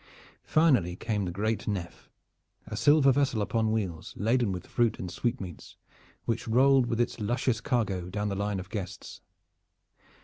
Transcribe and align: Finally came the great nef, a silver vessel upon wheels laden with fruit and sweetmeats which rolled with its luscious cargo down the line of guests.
Finally 0.47 0.95
came 0.95 1.25
the 1.25 1.31
great 1.31 1.67
nef, 1.67 2.09
a 2.65 2.75
silver 2.75 3.11
vessel 3.11 3.39
upon 3.39 3.71
wheels 3.71 4.15
laden 4.17 4.51
with 4.51 4.65
fruit 4.65 4.97
and 4.97 5.11
sweetmeats 5.11 5.77
which 6.25 6.47
rolled 6.47 6.87
with 6.87 6.99
its 6.99 7.19
luscious 7.19 7.61
cargo 7.61 8.09
down 8.09 8.27
the 8.27 8.35
line 8.35 8.59
of 8.59 8.69
guests. 8.71 9.21